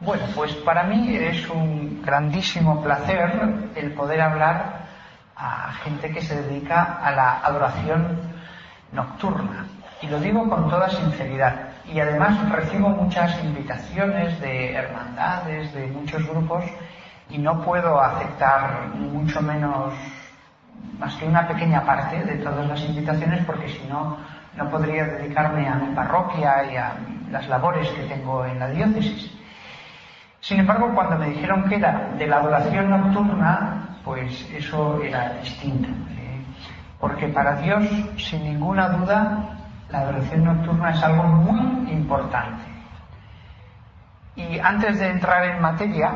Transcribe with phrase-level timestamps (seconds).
[0.00, 4.86] Bueno, pues para mí es un grandísimo placer el poder hablar
[5.36, 8.18] a gente que se dedica a la adoración
[8.92, 9.66] nocturna.
[10.00, 11.72] Y lo digo con toda sinceridad.
[11.84, 16.64] Y además recibo muchas invitaciones de hermandades, de muchos grupos,
[17.28, 19.92] y no puedo aceptar mucho menos
[20.98, 24.16] más que una pequeña parte de todas las invitaciones porque si no,
[24.56, 26.94] no podría dedicarme a mi parroquia y a
[27.30, 29.39] las labores que tengo en la diócesis.
[30.40, 35.88] Sin embargo, cuando me dijeron que era de la adoración nocturna, pues eso era distinto.
[35.88, 36.42] ¿eh?
[36.98, 37.84] Porque para Dios,
[38.16, 39.58] sin ninguna duda,
[39.90, 42.64] la adoración nocturna es algo muy importante.
[44.36, 46.12] Y antes de entrar en materia,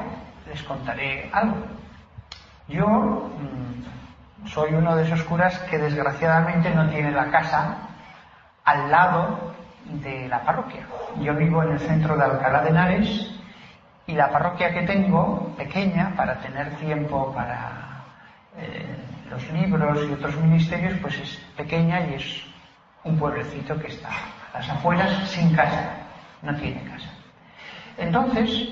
[0.47, 1.57] les contaré algo.
[2.69, 7.77] Yo mm, soy uno de esos curas que desgraciadamente no tiene la casa
[8.65, 9.53] al lado
[9.85, 10.87] de la parroquia.
[11.21, 13.35] Yo vivo en el centro de Alcalá de Henares
[14.07, 18.05] y la parroquia que tengo, pequeña, para tener tiempo para
[18.57, 18.97] eh,
[19.31, 22.45] los libros y otros ministerios, pues es pequeña y es
[23.05, 25.97] un pueblecito que está a las afueras sin casa,
[26.43, 27.09] no tiene casa.
[27.97, 28.69] Entonces,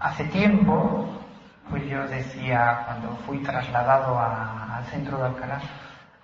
[0.00, 1.08] hace tiempo,
[1.70, 5.60] pues yo decía, cuando fui trasladado al centro de Alcalá,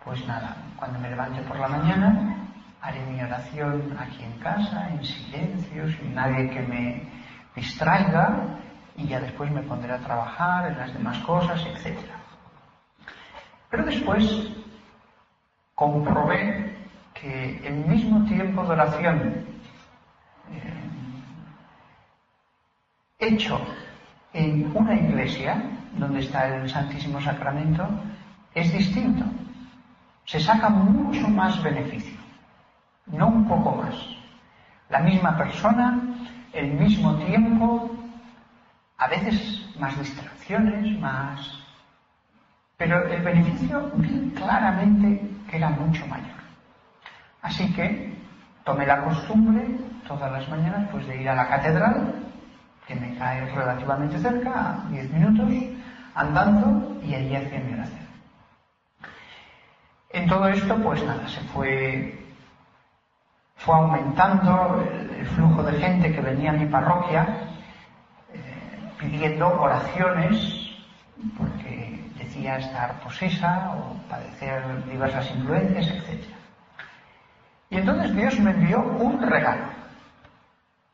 [0.05, 2.37] pues nada, cuando me levante por la mañana,
[2.83, 7.17] haré mi oración aquí en casa, en silencio, sin nadie que me
[7.59, 8.59] distraiga
[8.97, 11.98] y ya después me pondré a trabajar en las demás cosas, etc.
[13.70, 14.50] Pero después
[15.75, 16.77] comprobé
[17.15, 19.47] que el mismo tiempo de oración
[20.50, 20.88] eh,
[23.19, 23.61] hecho
[24.32, 25.62] en una iglesia
[25.97, 27.88] donde está el Santísimo Sacramento
[28.55, 29.25] es distinto.
[30.25, 32.19] Se saca mucho más beneficio,
[33.06, 33.94] no un poco más.
[34.91, 36.00] La misma persona
[36.53, 37.91] el mismo tiempo,
[38.97, 41.59] a veces más distracciones, más...
[42.76, 46.38] Pero el beneficio vi claramente que era mucho mayor.
[47.42, 48.14] Así que
[48.64, 49.66] tomé la costumbre
[50.06, 52.14] todas las mañanas pues de ir a la catedral,
[52.87, 55.50] que me cae relativamente cerca, 10 minutos,
[56.14, 58.08] andando y allí hacía mi oración.
[60.10, 62.28] En todo esto, pues nada, se fue
[63.58, 67.26] fue aumentando el, flujo de gente que venía a mi parroquia
[68.32, 70.70] eh, pidiendo oraciones
[71.36, 76.24] porque decía estar posesa o padecer diversas influencias, etc.
[77.70, 79.66] Y entonces Dios me envió un regalo.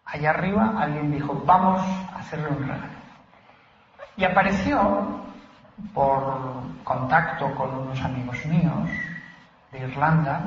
[0.06, 1.82] Allá arriba alguien dijo, vamos
[2.12, 2.94] a hacerle un regalo.
[4.16, 5.24] Y apareció
[5.92, 8.88] por contacto con unos amigos míos
[9.72, 10.40] de Irlanda,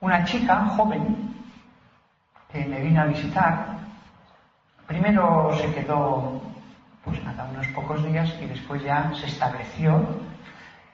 [0.00, 1.34] una chica joven
[2.52, 3.78] que me vino a visitar.
[4.86, 6.40] Primero se quedó,
[7.04, 10.00] pues nada, unos pocos días y después ya se estableció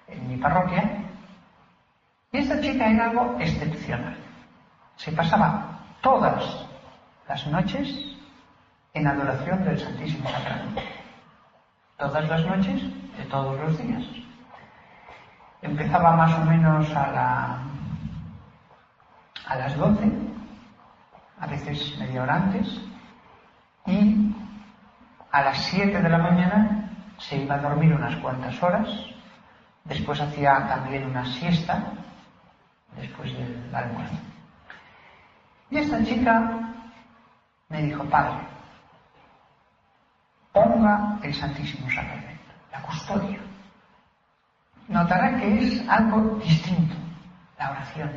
[0.09, 1.05] en mi parroquia.
[2.33, 4.17] Y esta chica era algo excepcional.
[4.97, 6.67] Se pasaba todas
[7.29, 7.89] las noches
[8.95, 10.83] en adoración del Santísimo Sacramento.
[11.97, 12.83] Todas las noches
[13.17, 14.03] de todos los días.
[15.63, 17.64] Empezaba más o menos a la
[19.47, 20.11] a las 12,
[21.41, 22.81] a veces media hora antes,
[23.87, 24.35] y
[25.31, 28.89] a las 7 de la mañana se iba a dormir unas cuantas horas,
[29.85, 31.83] después hacía también una siesta,
[32.97, 34.17] después del almuerzo.
[35.71, 36.51] Y esta chica
[37.69, 38.39] me dijo, padre,
[40.53, 43.41] ponga el Santísimo Sacramento, la custodia.
[44.89, 46.95] Notará que es algo distinto,
[47.59, 48.11] la oración.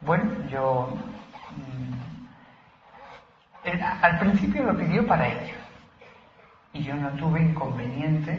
[0.00, 0.90] Bueno, yo
[1.56, 1.92] mm,
[4.02, 5.54] al principio lo pidió para ella
[6.72, 8.38] y yo no tuve inconveniente,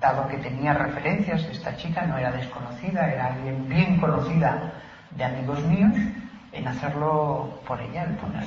[0.00, 4.72] dado que tenía referencias, esta chica no era desconocida, era alguien bien conocida
[5.10, 5.92] de amigos míos,
[6.52, 8.44] en hacerlo por ella, el poner.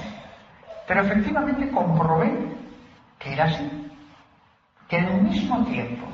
[0.88, 2.34] Pero efectivamente comprobé
[3.20, 3.92] que era así,
[4.90, 6.06] que en el mismo tiempo,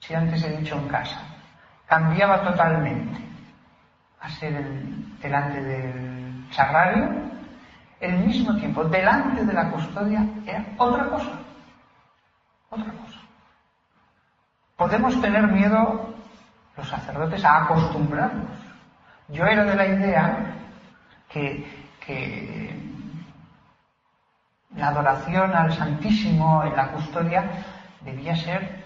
[0.00, 1.22] si antes he dicho en casa,
[1.86, 3.27] cambiaba totalmente
[4.20, 4.64] a ser
[5.20, 7.08] delante del sagrario,
[8.00, 11.30] el mismo tiempo, delante de la custodia, era otra cosa.
[12.70, 13.18] Otra cosa.
[14.76, 16.14] Podemos tener miedo
[16.76, 18.58] los sacerdotes a acostumbrarnos.
[19.28, 20.54] Yo era de la idea
[21.28, 21.66] que,
[22.04, 22.80] que
[24.76, 27.44] la adoración al Santísimo en la custodia
[28.00, 28.84] debía ser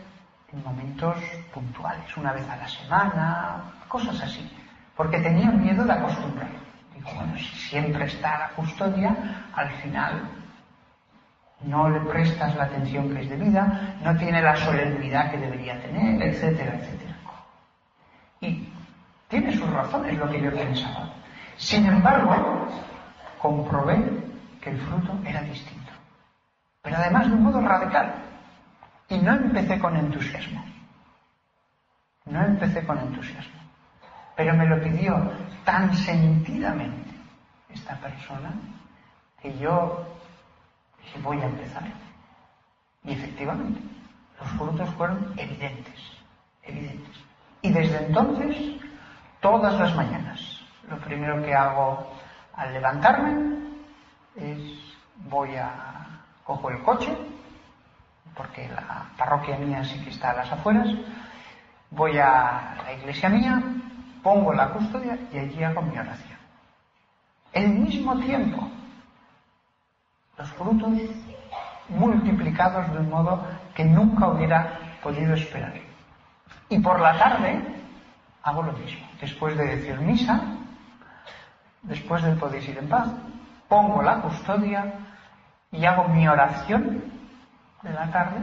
[0.52, 1.16] en momentos
[1.52, 4.50] puntuales, una vez a la semana, cosas así,
[4.96, 6.50] porque tenía miedo de acostumbrar.
[6.94, 9.16] Digo, bueno, si siempre está a la custodia,
[9.54, 10.22] al final
[11.64, 16.22] no le prestas la atención que es debida, no tiene la solemnidad que debería tener,
[16.22, 17.16] etcétera, etcétera.
[18.40, 18.68] Y
[19.28, 21.08] tiene sus razones lo que yo pensaba.
[21.56, 22.68] Sin embargo,
[23.38, 24.04] comprobé
[24.60, 25.92] que el fruto era distinto.
[26.82, 28.14] Pero además de un modo radical.
[29.08, 30.64] Y no empecé con entusiasmo.
[32.26, 33.61] No empecé con entusiasmo.
[34.42, 35.30] Pero me lo pidió
[35.64, 37.10] tan sentidamente
[37.68, 38.52] esta persona
[39.40, 40.04] que yo
[41.00, 41.84] dije, voy a empezar.
[43.04, 43.80] Y efectivamente,
[44.40, 45.94] los frutos fueron evidentes,
[46.64, 47.16] evidentes.
[47.60, 48.80] Y desde entonces,
[49.40, 50.40] todas las mañanas,
[50.88, 52.04] lo primero que hago
[52.56, 53.60] al levantarme
[54.34, 54.58] es
[55.30, 55.70] voy a
[56.42, 57.16] cojo el coche,
[58.34, 60.88] porque la parroquia mía sí que está a las afueras,
[61.90, 63.62] voy a la iglesia mía,
[64.22, 66.38] pongo la custodia y allí hago mi oración.
[67.52, 68.68] El mismo tiempo,
[70.38, 70.90] los frutos
[71.88, 75.74] multiplicados de un modo que nunca hubiera podido esperar.
[76.68, 77.60] Y por la tarde
[78.42, 79.06] hago lo mismo.
[79.20, 80.40] Después de decir misa,
[81.82, 83.08] después del podéis ir en paz,
[83.68, 84.94] pongo la custodia
[85.70, 87.02] y hago mi oración
[87.82, 88.38] de la tarde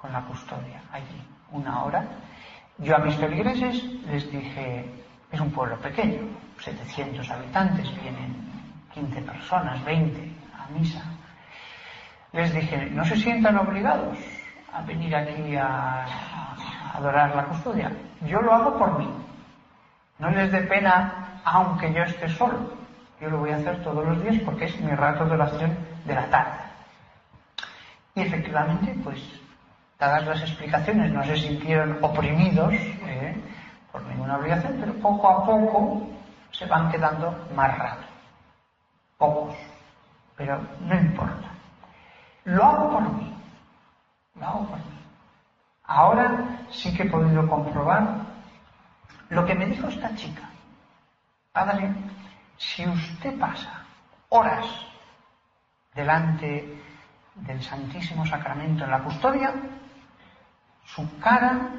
[0.00, 1.22] con la custodia allí,
[1.52, 2.04] una hora.
[2.78, 4.84] Yo a mis feligreses les dije,
[5.30, 6.22] es un pueblo pequeño,
[6.58, 8.34] 700 habitantes, vienen
[8.92, 11.02] 15 personas, 20 a misa.
[12.32, 14.18] Les dije, no se sientan obligados
[14.72, 16.04] a venir aquí a,
[16.94, 17.92] adorar la custodia.
[18.22, 19.08] Yo lo hago por mí.
[20.18, 22.72] No les dé pena aunque yo esté solo.
[23.20, 26.14] Yo lo voy a hacer todos los días porque es mi rato de oración de
[26.14, 26.58] la tarde.
[28.16, 29.20] Y efectivamente, pues,
[29.98, 33.36] dadas las explicaciones, no se sintieron oprimidos ¿eh?
[33.92, 36.06] por ninguna obligación, pero poco a poco
[36.50, 38.06] se van quedando más rato.
[39.18, 39.54] Pocos.
[40.36, 41.48] Pero no importa.
[42.44, 43.34] Lo hago por mí.
[44.34, 44.84] Lo hago por mí.
[45.84, 48.24] Ahora sí que he podido comprobar
[49.28, 50.48] lo que me dijo esta chica.
[51.52, 51.92] Padre,
[52.56, 53.84] si usted pasa
[54.28, 54.66] horas
[55.94, 56.82] delante
[57.34, 59.52] del Santísimo Sacramento en la custodia,
[60.84, 61.70] su cara,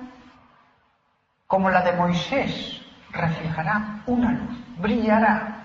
[1.48, 2.82] como la de Moisés,
[3.12, 5.64] reflejará una luz, brillará.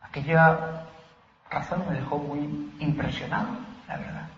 [0.00, 0.86] Aquella
[1.50, 3.48] razón me dejó muy impresionado,
[3.86, 4.28] la verdad.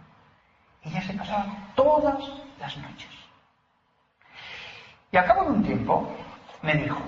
[0.83, 2.19] Ella se pasaba todas
[2.59, 3.11] las noches.
[5.13, 6.17] Y a cabo de un tiempo
[6.63, 7.01] me dijo,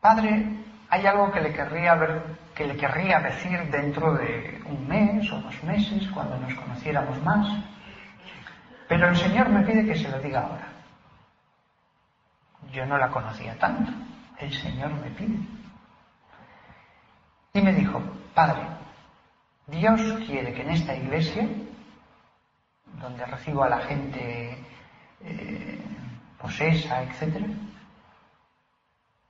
[0.00, 2.22] Padre, hay algo que le querría ver,
[2.54, 7.64] que le querría decir dentro de un mes o dos meses, cuando nos conociéramos más.
[8.88, 10.68] Pero el Señor me pide que se lo diga ahora.
[12.72, 13.92] Yo no la conocía tanto.
[14.38, 15.38] El Señor me pide.
[17.52, 18.00] Y me dijo,
[18.34, 18.62] Padre,
[19.66, 21.48] Dios quiere que en esta iglesia,
[23.00, 24.58] donde recibo a la gente
[25.20, 25.84] eh,
[26.40, 27.46] posesa, etc.,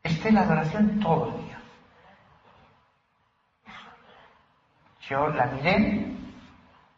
[0.03, 1.59] esté la adoración todo el día.
[5.09, 6.07] Yo la miré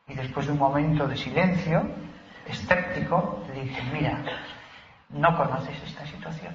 [0.09, 1.83] y después de un momento de silencio,
[2.47, 4.23] escéptico, le dije, mira,
[5.11, 6.55] no conoces esta situación.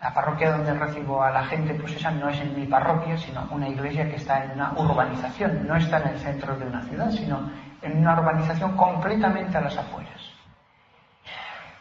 [0.00, 3.46] La parroquia donde recibo a la gente, pues esa no es en mi parroquia, sino
[3.50, 7.10] una iglesia que está en una urbanización, no está en el centro de una ciudad,
[7.10, 7.50] sino
[7.82, 10.20] en una urbanización completamente a las afueras.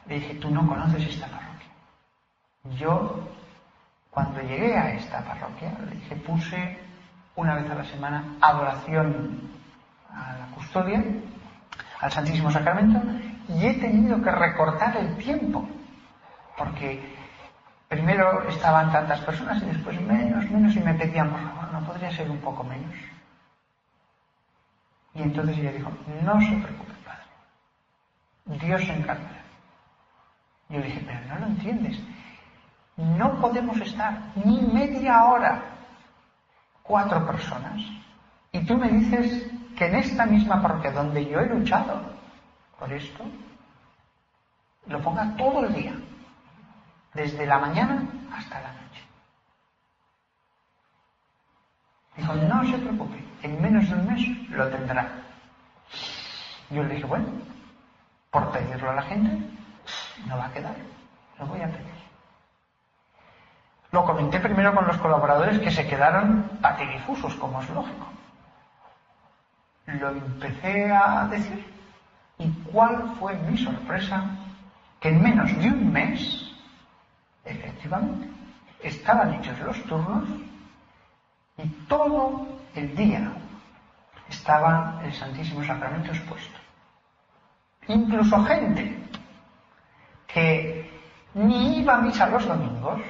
[0.05, 1.67] Le dije, tú no conoces esta parroquia.
[2.77, 3.19] Yo,
[4.11, 6.88] cuando llegué a esta parroquia, le dije, puse
[7.39, 9.49] una vez a la semana adoración
[10.11, 11.01] a la custodia,
[12.01, 13.01] al Santísimo Sacramento,
[13.47, 15.65] y he tenido que recortar el tiempo,
[16.57, 17.15] porque
[17.87, 22.11] primero estaban tantas personas y después menos, menos, y me pedían, por favor, ¿no podría
[22.11, 22.93] ser un poco menos?
[25.15, 25.91] Y entonces ella dijo,
[26.21, 29.43] no se preocupe, Padre, Dios se encargará.
[30.67, 31.99] Yo le dije, pero no lo entiendes,
[32.97, 35.78] no podemos estar ni media hora
[36.89, 37.79] cuatro personas.
[38.51, 42.01] Y tú me dices que en esta misma parroquia donde yo he luchado
[42.79, 43.23] por esto,
[44.87, 45.93] lo ponga todo el día,
[47.13, 48.01] desde la mañana
[48.35, 49.03] hasta la noche.
[52.17, 55.11] Dijo, no se preocupe, en menos de un mes lo tendrá.
[56.71, 57.27] Yo le dije, bueno,
[58.31, 59.29] por pedirlo a la gente,
[60.25, 60.75] no va a quedar,
[61.37, 61.98] lo voy a pedir.
[63.91, 68.07] Lo comenté primero con los colaboradores que se quedaron patidifusos, como es lógico.
[69.87, 71.65] Lo empecé a decir.
[72.37, 74.23] ¿Y cuál fue mi sorpresa?
[74.99, 76.53] Que en menos de un mes,
[77.43, 78.29] efectivamente,
[78.81, 80.29] estaban hechos los turnos
[81.57, 83.31] y todo el día
[84.29, 86.59] estaba el Santísimo Sacramento expuesto.
[87.87, 89.03] Incluso gente
[90.27, 90.89] que
[91.33, 93.01] ni iba a misa los domingos,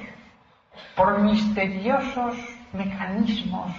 [0.96, 2.36] por misteriosos
[2.72, 3.72] mecanismos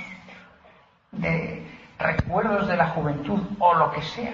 [1.12, 1.68] de
[2.00, 4.34] recuerdos de la juventud o lo que sea,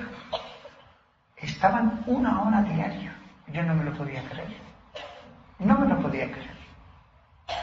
[1.38, 3.14] estaban una hora diaria.
[3.48, 4.56] Yo no me lo podía creer.
[5.60, 6.58] No me lo podía creer.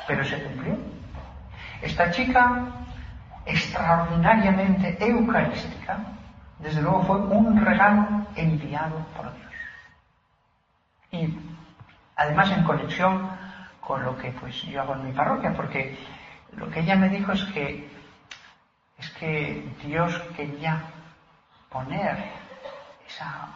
[0.06, 0.76] Pero se cumplió.
[1.82, 2.66] Esta chica,
[3.44, 5.98] extraordinariamente eucarística,
[6.58, 9.52] desde luego fue un regalo enviado por Dios.
[11.10, 11.38] Y
[12.16, 13.30] además en conexión
[13.86, 15.96] con lo que pues yo hago en mi parroquia, porque
[16.56, 17.88] lo que ella me dijo es que
[18.98, 20.82] es que Dios quería
[21.68, 22.16] poner
[23.06, 23.48] esa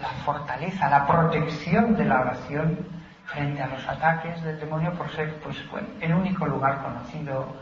[0.00, 2.78] la, fortaleza, la protección de la oración
[3.26, 5.56] frente a los ataques del demonio por ser pues
[6.00, 7.54] el único lugar conocido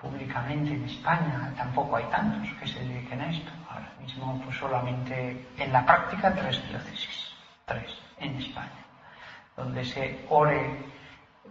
[0.00, 3.50] públicamente en España, tampoco hay tantos que se dediquen a esto.
[3.70, 7.32] Ahora mismo pues solamente en la práctica tres diócesis,
[7.66, 8.88] tres en España
[9.58, 10.70] donde se ore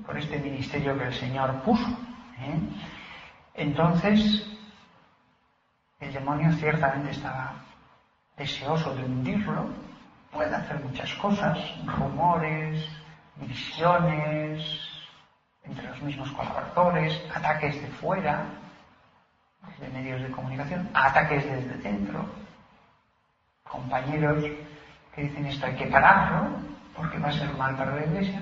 [0.06, 1.88] por este ministerio que el Señor puso.
[2.40, 2.60] ¿eh?
[3.54, 4.48] Entonces,
[6.00, 7.54] el demonio ciertamente estaba
[8.38, 9.68] deseoso de hundirlo,
[10.32, 12.88] puede hacer muchas cosas, rumores,
[13.36, 14.80] divisiones
[15.64, 18.46] entre los mismos colaboradores, ataques de fuera,
[19.82, 22.26] de medios de comunicación, ataques desde dentro,
[23.64, 24.46] compañeros
[25.14, 28.42] que dicen esto hay que pararlo, porque va a ser mal para la iglesia.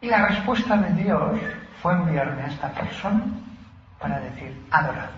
[0.00, 1.40] Y la respuesta de Dios
[1.82, 3.24] fue enviarme a esta persona
[3.98, 5.10] para decir, adorad.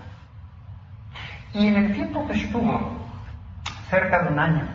[1.53, 2.97] Y en el tiempo que estuvo,
[3.91, 4.69] cerca de un año,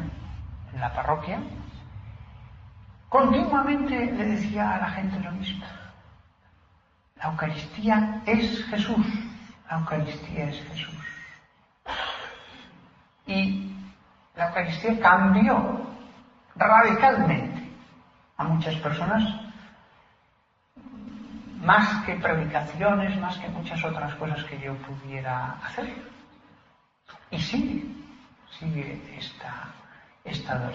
[0.74, 1.40] en la parroquia,
[3.08, 5.66] continuamente le decía a la gente lo mismo.
[7.16, 9.08] La Eucaristía es Jesús.
[9.70, 10.96] La Eucaristía es Jesús.
[13.26, 13.74] Y
[14.36, 15.93] la Eucaristía cambió
[16.56, 17.70] radicalmente
[18.38, 19.24] a muchas personas,
[21.62, 25.94] más que predicaciones, más que muchas otras cosas que yo pudiera hacer.
[27.32, 27.86] Y sigue,
[28.60, 29.68] sigue esta,
[30.24, 30.72] esta.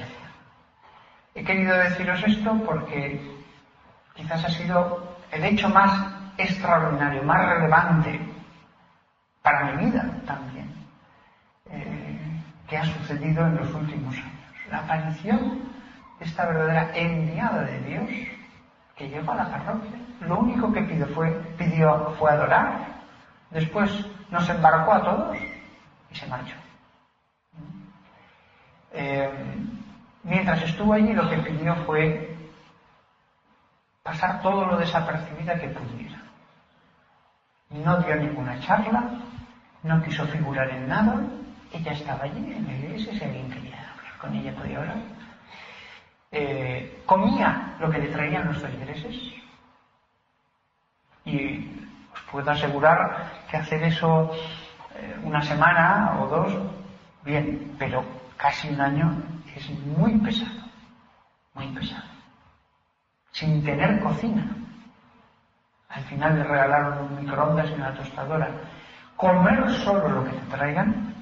[1.35, 3.21] He querido deciros esto porque
[4.15, 5.93] quizás ha sido el hecho más
[6.39, 8.21] extraordinario, más relevante
[9.43, 10.73] para mi vida también,
[11.71, 14.39] eh, que ha sucedido en los últimos años.
[14.71, 15.68] La aparición
[16.21, 18.11] esta verdadera enviada de Dios
[18.97, 19.99] que llegó a la parroquia.
[20.21, 22.87] Lo único que pidió fue, pidió fue adorar,
[23.51, 23.91] después
[24.31, 25.37] nos embarcó a todos
[26.11, 26.55] y se marchó.
[28.93, 29.31] Eh,
[30.25, 32.37] mientras estuvo allí lo que pidió fue
[34.03, 36.19] pasar todo lo desapercibida que pudiera.
[37.71, 39.11] No dio ninguna charla,
[39.83, 41.21] no quiso figurar en nada,
[41.73, 45.18] ella estaba allí en la iglesia, si alguien quería hablar con ella podía hablar
[46.31, 49.17] eh, comía lo que le traían los feligreses.
[51.25, 54.31] Y os puedo asegurar que hacer eso
[54.95, 56.53] eh, una semana o dos,
[57.25, 58.05] bien, pero
[58.37, 59.23] casi un año
[59.55, 60.63] es muy pesado,
[61.55, 62.09] muy pesado.
[63.33, 64.47] Sin tener cocina.
[65.89, 68.51] Al final le regalaron un microondas y una tostadora.
[69.17, 71.15] Comer solo lo que te traigan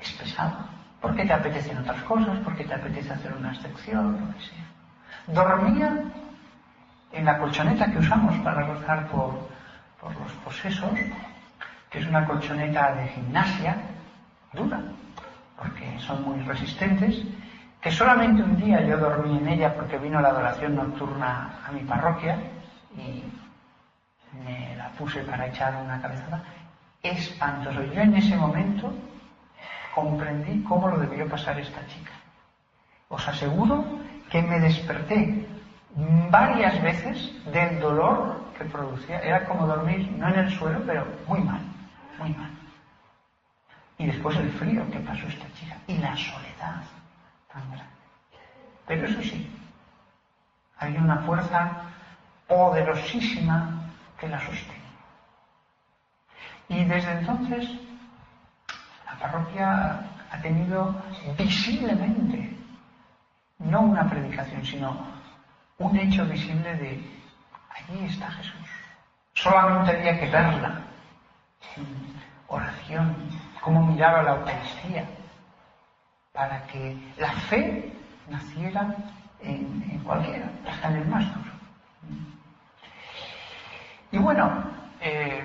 [0.00, 0.73] es pesado
[1.04, 4.64] porque te apetecen otras cosas, porque te apetece hacer una excepción, lo que sea.
[5.26, 6.02] Dormía
[7.12, 9.34] en la colchoneta que usamos para rezar por,
[10.00, 10.90] por los posesos,
[11.90, 13.76] que es una colchoneta de gimnasia
[14.54, 14.80] dura,
[15.58, 17.22] porque son muy resistentes,
[17.82, 21.80] que solamente un día yo dormí en ella porque vino la adoración nocturna a mi
[21.80, 22.38] parroquia
[22.96, 23.24] y
[24.42, 26.42] me la puse para echar una cabezada.
[27.02, 27.82] Espantoso.
[27.92, 28.90] Yo en ese momento
[29.94, 32.12] comprendí cómo lo debió pasar esta chica.
[33.08, 33.84] Os aseguro
[34.30, 35.46] que me desperté
[36.30, 39.20] varias veces del dolor que producía.
[39.20, 41.60] Era como dormir, no en el suelo, pero muy mal,
[42.18, 42.50] muy mal.
[43.98, 46.82] Y después el frío que pasó esta chica y la soledad
[47.52, 47.94] tan grande.
[48.86, 49.48] Pero eso sí,
[50.78, 51.84] había una fuerza
[52.48, 53.84] poderosísima
[54.18, 54.74] que la sostenía.
[56.68, 57.68] Y desde entonces
[59.14, 60.94] la parroquia ha tenido
[61.38, 62.56] visiblemente,
[63.58, 65.06] no una predicación, sino
[65.78, 67.10] un hecho visible de
[67.70, 68.68] allí está Jesús.
[69.34, 70.80] Solamente había que verla.
[72.48, 73.16] Oración,
[73.60, 75.04] cómo miraba la Eucaristía,
[76.32, 77.92] para que la fe
[78.28, 78.94] naciera
[79.40, 81.50] en, cualquiera, hasta en el más duro.
[84.12, 84.64] Y bueno,
[85.00, 85.44] eh,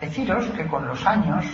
[0.00, 1.44] deciros que con los años,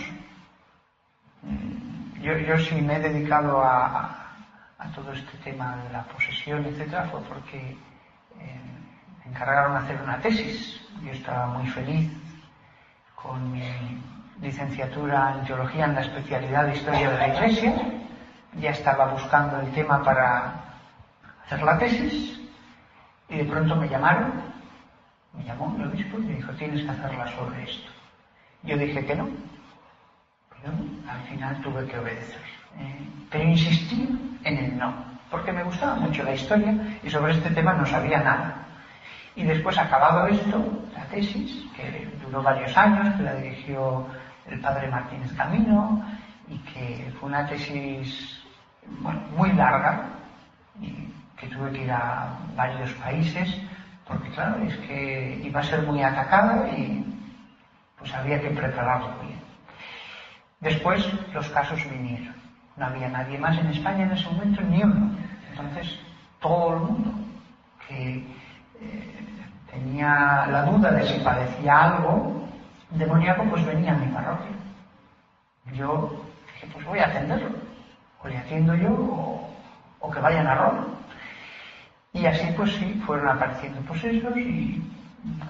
[1.42, 4.22] mm, yo, sí me he dedicado a,
[4.94, 7.58] todo este tema de la posesión, etcétera, fue porque
[8.38, 8.60] eh,
[9.24, 10.80] me encargaron hacer una tesis.
[11.02, 12.08] Yo estaba muy feliz
[13.16, 14.00] con mi
[14.40, 17.74] licenciatura en teología en la especialidad de historia de la Iglesia.
[18.54, 20.54] Ya estaba buscando el tema para
[21.44, 22.40] hacer la tesis
[23.28, 24.32] y de pronto me llamaron,
[25.36, 27.95] me llamó el obispo y me dijo, tienes que hacerla sobre esto.
[28.66, 29.28] Yo dije que no,
[30.50, 30.74] pero
[31.08, 32.42] al final tuve que obedecer.
[32.78, 34.92] Eh, pero insistí en el no,
[35.30, 38.66] porque me gustaba mucho la historia y sobre este tema no sabía nada.
[39.36, 40.64] Y después, acabado esto,
[40.96, 44.06] la tesis, que duró varios años, que la dirigió
[44.46, 46.02] el padre Martínez Camino,
[46.48, 48.42] y que fue una tesis
[49.36, 50.06] muy larga,
[50.80, 53.60] y que tuve que ir a varios países,
[54.08, 57.15] porque claro, es que iba a ser muy atacada y
[57.98, 59.40] pues había que prepararlo bien.
[60.60, 62.34] Después los casos vinieron.
[62.76, 65.10] No había nadie más en España en ese momento, ni uno.
[65.50, 65.98] Entonces,
[66.40, 67.12] todo el mundo
[67.88, 68.24] que
[68.80, 69.26] eh,
[69.70, 72.46] tenía la duda de si padecía algo
[72.90, 74.56] demoníaco, pues venía a mi parroquia.
[75.72, 76.24] Yo
[76.54, 77.50] dije, pues voy a atenderlo.
[78.22, 79.50] O le atiendo yo o,
[80.00, 80.86] o que vayan a Roma.
[82.12, 84.82] Y así pues sí, fueron apareciendo posesos y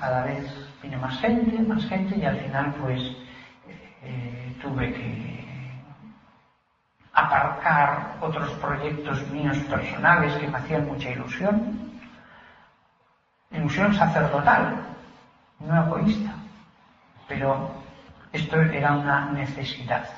[0.00, 0.44] cada vez
[0.82, 3.00] vino más gente, más gente y al final pues
[4.02, 5.46] eh, tuve que
[7.12, 11.90] aparcar otros proyectos míos personales que me hacían mucha ilusión,
[13.50, 14.76] ilusión sacerdotal,
[15.60, 16.34] no egoísta,
[17.26, 17.70] pero
[18.32, 20.08] esto era una necesidad.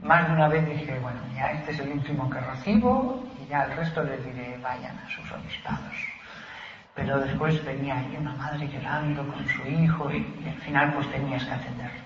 [0.00, 3.62] Más de una vez dije, bueno, ya este es el último que recibo y ya
[3.62, 6.17] al resto les diré, vayan a sus obispados.
[6.98, 11.44] Pero después venía ahí una madre llorando con su hijo y, al final pues tenías
[11.44, 12.00] que atenderlo.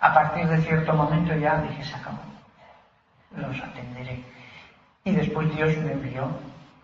[0.00, 2.22] A partir de cierto momento ya dije, se acabó,
[3.36, 4.24] los atenderé.
[5.04, 6.30] Y después Dios me envió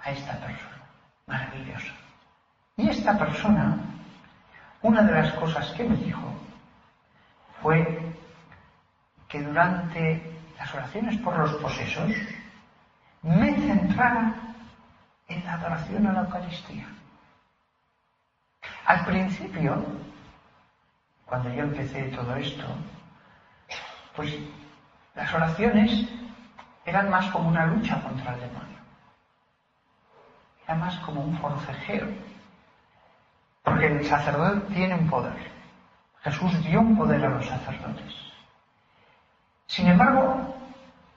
[0.02, 0.76] a esta persona,
[1.26, 1.94] maravillosa.
[2.76, 3.78] Y esta persona,
[4.82, 6.34] una de las cosas que me dijo
[7.62, 8.12] fue
[9.26, 12.12] que durante las oraciones por los posesos,
[13.22, 14.34] me centrara
[15.28, 16.86] en la adoración a la Eucaristía.
[18.86, 19.82] Al principio,
[21.24, 22.64] cuando yo empecé todo esto,
[24.14, 24.36] pues
[25.14, 26.06] las oraciones
[26.84, 28.78] eran más como una lucha contra el demonio.
[30.64, 32.06] Era más como un forcejeo.
[33.62, 35.50] Porque el sacerdote tiene un poder.
[36.22, 38.14] Jesús dio un poder a los sacerdotes.
[39.66, 40.54] Sin embargo,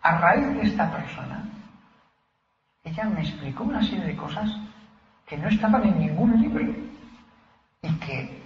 [0.02, 1.44] a raíz de esta persona,
[2.84, 4.50] ella me explicó una serie de cosas
[5.26, 6.87] que no estaban en ningún libro
[7.82, 8.44] y que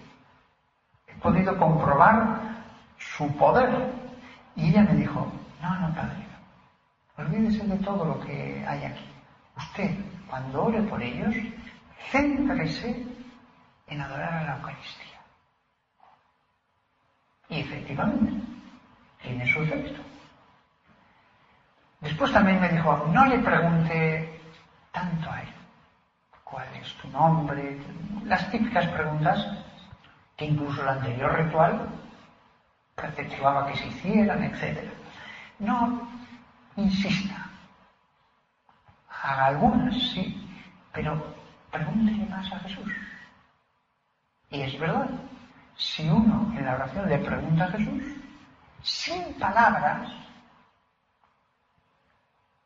[1.08, 2.63] he podido comprobar
[2.98, 3.94] su poder.
[4.56, 6.28] Y ella me dijo, no, no, padre,
[7.17, 9.06] olvídese de todo lo que hay aquí.
[9.58, 9.91] Usted,
[10.30, 11.36] cuando ore por ellos,
[12.12, 13.06] céntrese
[13.88, 15.20] en adorar a la Eucaristía.
[17.50, 18.34] Y efectivamente,
[19.22, 20.02] tiene su efecto.
[22.00, 24.41] Después también me dijo, no le pregunte
[24.91, 25.61] tanto a él.
[26.51, 27.79] ¿Cuál es tu nombre?
[28.25, 29.47] Las típicas preguntas
[30.35, 31.87] que incluso el anterior ritual
[32.93, 34.91] preceptuaba que se hicieran, etc.
[35.59, 36.09] No
[36.75, 37.49] insista.
[39.23, 40.45] Haga algunas, sí,
[40.91, 41.35] pero
[41.71, 42.91] pregúntele más a Jesús.
[44.49, 45.09] Y es verdad,
[45.77, 48.03] si uno en la oración le pregunta a Jesús,
[48.81, 50.11] sin palabras,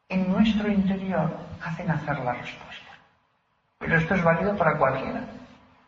[0.10, 2.75] en nuestro interior hacen hacer la respuesta.
[3.96, 5.22] Pero esto es válido para cualquiera,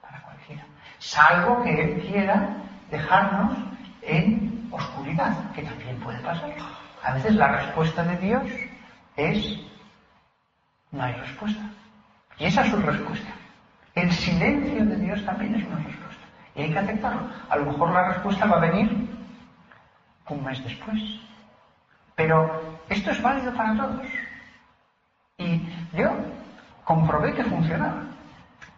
[0.02, 0.64] para cualquiera.
[0.98, 2.56] Salvo que Él quiera
[2.90, 3.58] dejarnos
[4.02, 6.56] en oscuridad, que también puede pasar.
[7.04, 8.44] A veces la respuesta de Dios
[9.18, 9.60] es
[10.92, 11.62] no hay respuesta.
[12.38, 13.28] Y esa es su respuesta.
[13.94, 16.24] El silencio de Dios también es una respuesta.
[16.56, 17.30] Y hay que aceptarlo.
[17.50, 18.90] A lo mejor la respuesta va a venir
[20.30, 20.98] un mes después.
[22.16, 24.08] Pero esto es válido para todos.
[25.40, 26.37] Y yo
[26.88, 28.04] comprobé que funcionaba.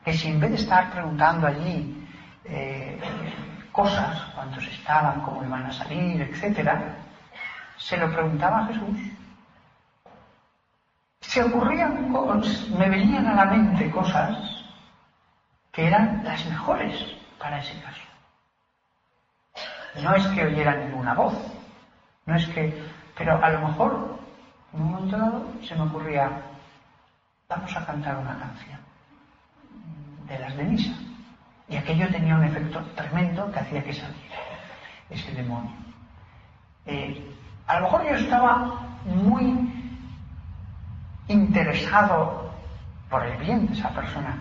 [0.04, 2.08] Que si en vez de estar preguntando allí
[2.44, 3.00] eh,
[3.72, 6.68] cosas cuántos estaban, cómo iban a salir, etc.,
[7.78, 9.00] se lo preguntaba a Jesús.
[11.22, 12.12] Se ocurrían,
[12.78, 14.36] me venían a la mente cosas
[15.72, 16.96] que eran las mejores
[17.38, 18.02] para ese caso.
[20.02, 21.36] No es que oyera ninguna voz,
[22.26, 22.84] no es que,
[23.16, 24.20] pero a lo mejor
[24.74, 26.49] en un momento dado se me ocurría,
[27.50, 28.80] vamos a cantar una canción
[30.28, 30.94] de las de misa.
[31.68, 34.38] Y aquello tenía un efecto tremendo que hacía que saliera
[35.10, 35.72] ese demonio.
[36.86, 37.36] Eh,
[37.66, 39.74] a lo mejor yo estaba muy
[41.28, 42.52] interesado
[43.10, 44.38] por el bien de esa persona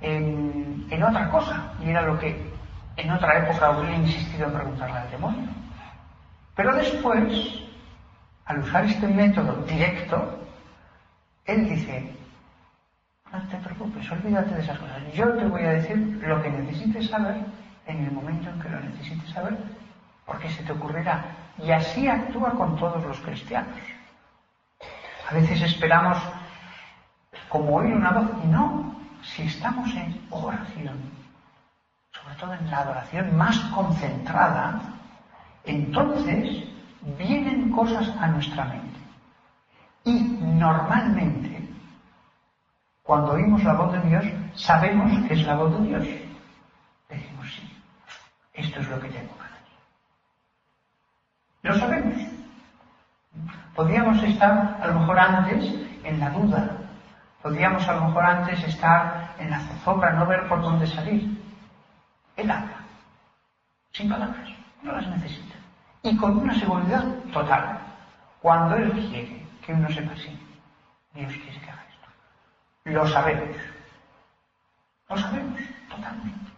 [0.00, 2.50] en, en otra cosa, y era lo que
[2.96, 5.48] en otra época hubiera insistido en preguntarle al demonio.
[6.54, 7.62] Pero después,
[8.46, 10.38] al usar este método directo,
[11.44, 12.16] él dice,
[13.32, 15.02] no te preocupes, olvídate de esas cosas.
[15.12, 17.36] Yo te voy a decir lo que necesites saber
[17.86, 19.56] en el momento en que lo necesites saber,
[20.24, 21.24] porque se te ocurrirá.
[21.62, 23.78] Y así actúa con todos los cristianos.
[25.30, 26.18] A veces esperamos
[27.48, 30.98] como oír una voz y no, si estamos en oración,
[32.12, 34.80] sobre todo en la adoración más concentrada,
[35.64, 36.64] entonces
[37.18, 39.00] vienen cosas a nuestra mente.
[40.04, 41.65] Y normalmente,
[43.06, 46.04] cuando oímos la voz de Dios, sabemos que es la voz de Dios.
[47.08, 47.82] Decimos, sí,
[48.52, 49.62] esto es lo que tengo que hacer.
[51.62, 52.16] Lo sabemos.
[53.76, 56.78] Podríamos estar a lo mejor antes en la duda.
[57.42, 61.40] Podríamos a lo mejor antes estar en la zozobra, no ver por dónde salir.
[62.36, 62.80] Él habla,
[63.92, 64.50] sin palabras,
[64.82, 65.54] no las necesita.
[66.02, 67.78] Y con una seguridad total.
[68.42, 70.36] Cuando Él quiere que uno sepa así,
[71.14, 71.85] Dios quiere que haga.
[72.86, 73.56] Lo sabemos.
[75.08, 76.50] Lo sabemos totalmente.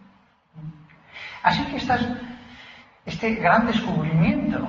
[1.41, 2.05] Así que estas,
[3.05, 4.59] este gran descubrimiento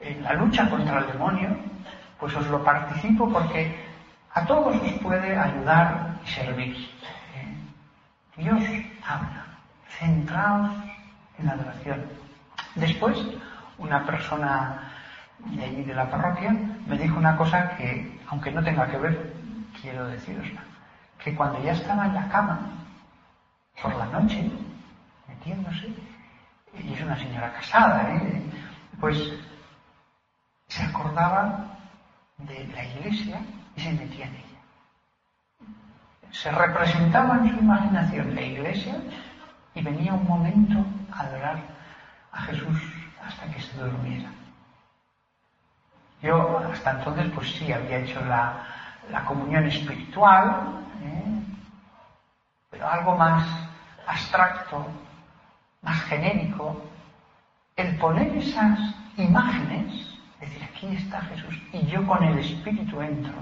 [0.00, 1.56] en la lucha contra el demonio,
[2.18, 3.76] pues os lo participo porque
[4.34, 6.76] a todos os puede ayudar y servir.
[6.76, 7.56] ¿eh?
[8.36, 8.62] Dios
[9.06, 9.46] habla
[9.98, 10.72] centrados
[11.38, 12.04] en la adoración.
[12.74, 13.16] Después,
[13.78, 14.90] una persona
[15.38, 16.50] de allí de la parroquia
[16.86, 19.32] me dijo una cosa que, aunque no tenga que ver,
[19.80, 20.62] quiero decirosla,
[21.22, 22.60] que cuando ya estaba en la cama,
[23.80, 24.50] por la noche,
[25.28, 25.92] metiéndose,
[26.78, 28.42] y es una señora casada, ¿eh?
[29.00, 29.32] pues
[30.68, 31.66] se acordaba
[32.38, 33.40] de la iglesia
[33.76, 34.46] y se metía en ella.
[36.30, 38.96] Se representaba en su imaginación la iglesia
[39.74, 41.58] y venía un momento a adorar
[42.32, 42.78] a Jesús
[43.24, 44.30] hasta que se durmiera.
[46.22, 48.64] Yo hasta entonces pues sí había hecho la,
[49.26, 51.42] comunión espiritual, ¿eh?
[52.70, 53.46] pero algo más
[54.06, 54.86] abstracto,
[55.82, 56.82] más genérico,
[57.76, 58.78] el poner esas
[59.16, 63.34] imágenes, decir, aquí está Jesús, y yo con el Espíritu entro,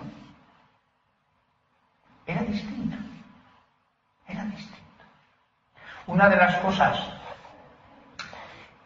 [2.27, 2.97] era distinto,
[4.29, 4.81] era distinto.
[6.07, 6.99] Una de las cosas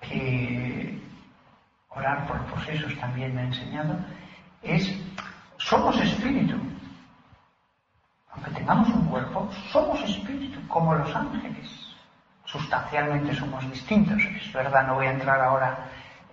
[0.01, 1.03] que
[1.91, 3.97] orar por procesos también me ha enseñado
[4.63, 4.95] es,
[5.59, 6.57] somos espíritu.
[8.64, 11.68] Tengamos un cuerpo, somos espíritu, como los ángeles.
[12.46, 14.16] Sustancialmente somos distintos.
[14.24, 15.85] Es verdad, no voy a entrar ahora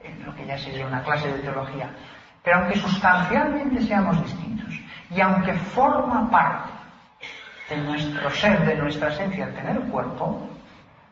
[0.01, 1.89] en lo que ya sería una clase de teología.
[2.41, 4.73] Pero aunque sustancialmente seamos distintos,
[5.09, 6.71] y aunque forma parte
[7.69, 10.47] de nuestro ser, de nuestra esencia, el tener cuerpo,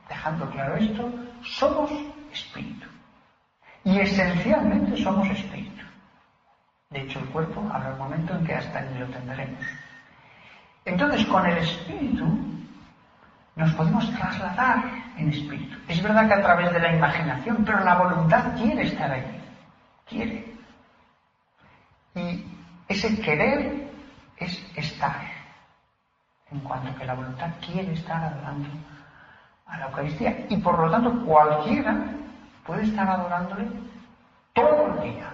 [0.07, 1.11] dejando claro esto,
[1.43, 1.91] somos
[2.31, 2.87] espíritu.
[3.83, 5.83] Y esencialmente somos espíritu.
[6.91, 9.65] De hecho, el cuerpo habrá un momento en que hasta ni lo tendremos.
[10.85, 12.25] Entonces, con el espíritu
[13.55, 14.83] nos podemos trasladar
[15.17, 15.77] en espíritu.
[15.87, 19.41] Es verdad que a través de la imaginación, pero la voluntad quiere estar ahí.
[20.07, 20.53] Quiere.
[22.15, 22.45] Y
[22.87, 23.91] ese querer
[24.37, 25.21] es estar.
[26.51, 28.69] En cuanto que la voluntad quiere estar adorando
[29.67, 30.45] a la Eucaristía.
[30.49, 31.95] Y por lo tanto, cualquiera
[32.65, 33.67] puede estar adorándole
[34.53, 35.29] todo el día.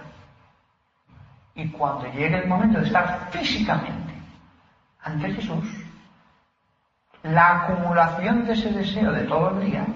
[1.54, 4.05] Y cuando llegue el momento de estar físicamente
[5.06, 5.64] ante Jesús,
[7.22, 9.86] la acumulación de ese deseo de todo el día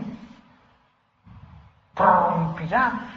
[1.95, 3.09] prorrumpirá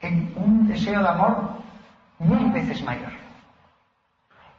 [0.00, 1.50] en un deseo de amor
[2.18, 3.12] mil veces mayor.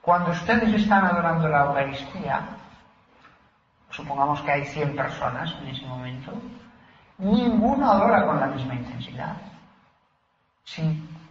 [0.02, 2.48] Cuando ustedes están adorando la Eucaristía,
[3.90, 6.32] supongamos que hay 100 personas en ese momento,
[7.18, 9.36] ninguno adora con la misma intensidad.
[10.64, 10.82] Si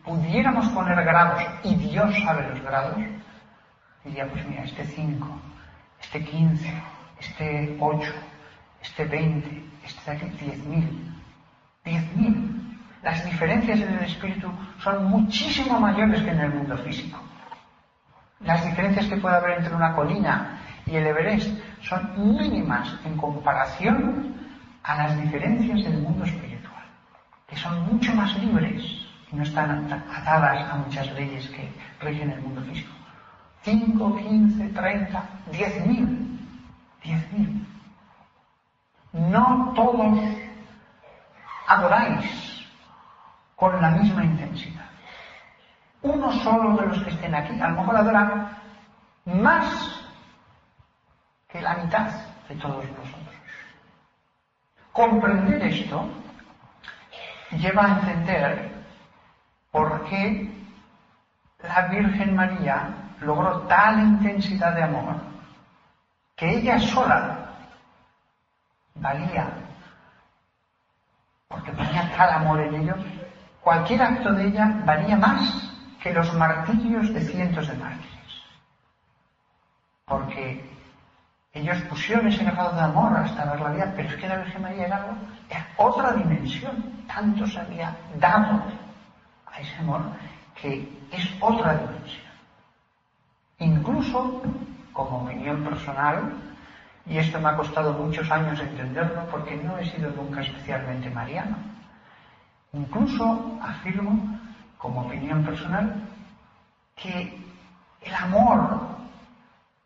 [0.05, 2.99] pudiéramos poner grados, y Dios sabe los grados,
[4.09, 5.41] diría, pues mira, este 5,
[6.01, 6.83] este 15,
[7.21, 8.13] este 8,
[8.83, 11.15] este 20, este 10.000,
[11.85, 12.79] 10.000.
[13.03, 14.51] las diferencias en el espíritu
[14.83, 17.19] son muchísimo mayores que en el mundo físico.
[18.41, 24.35] Las diferencias que puede haber entre una colina y el Everest son mínimas en comparación
[24.83, 26.85] a las diferencias del mundo espiritual,
[27.49, 28.83] que son mucho más libres
[29.31, 32.98] y no están atadas a muchas leyes que rigen el mundo físico.
[33.69, 36.39] 5, 15, 30, 10 mil.
[37.03, 37.67] 10 mil.
[39.13, 40.19] No todos
[41.67, 42.67] adoráis
[43.57, 44.87] con la misma intensidad.
[46.01, 48.59] Uno solo de los que estén aquí, a lo mejor adora
[49.27, 50.01] más
[51.49, 52.09] que la mitad
[52.49, 53.35] de todos vosotros.
[54.93, 56.09] Comprender esto
[57.51, 58.73] lleva a entender
[59.71, 60.51] por qué
[61.63, 65.17] la Virgen María logró tal intensidad de amor
[66.37, 67.49] que ella sola
[68.95, 69.49] valía,
[71.49, 72.95] porque tenía tal amor en ello,
[73.61, 75.69] cualquier acto de ella valía más
[76.01, 78.43] que los martirios de cientos de mártires.
[80.05, 80.65] Porque
[81.53, 84.63] ellos pusieron ese grado de amor hasta dar la vida, pero es que la Virgen
[84.63, 85.17] María era, algo,
[85.51, 87.05] era otra dimensión.
[87.09, 88.63] Tanto se había dado
[89.47, 90.03] a ese amor
[90.55, 92.28] que es otra dimensión.
[93.59, 94.41] Incluso,
[94.93, 96.33] como opinión personal,
[97.07, 101.57] y esto me ha costado muchos años entenderlo porque no he sido nunca especialmente mariano,
[102.73, 104.39] incluso afirmo,
[104.77, 105.95] como opinión personal,
[106.95, 107.37] que
[108.03, 108.81] el amor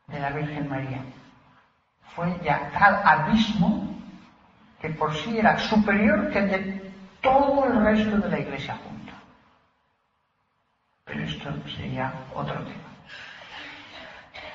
[0.08, 1.02] de la Virgen María
[2.14, 3.88] fue ya tal abismo
[4.80, 9.12] que por sí era superior que el de todo el resto de la iglesia junta.
[11.04, 12.91] Pero esto sería otro tema.